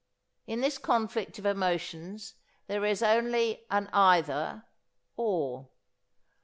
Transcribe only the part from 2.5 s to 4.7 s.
there is only an either...